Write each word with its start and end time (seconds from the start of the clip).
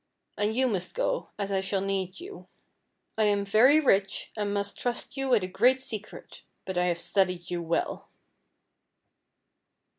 And 0.35 0.55
you 0.55 0.65
must 0.67 0.95
go, 0.95 1.29
as 1.37 1.51
I 1.51 1.61
shall 1.61 1.79
need 1.79 2.19
you. 2.19 2.47
I 3.19 3.25
am 3.25 3.45
very 3.45 3.79
rich, 3.79 4.31
and 4.35 4.51
must 4.51 4.79
trust 4.79 5.15
you 5.15 5.29
with 5.29 5.43
a 5.43 5.47
great 5.47 5.79
secret; 5.79 6.41
but 6.65 6.75
I 6.75 6.85
have 6.85 6.99
studied 6.99 7.51
you 7.51 7.61
well." 7.61 8.09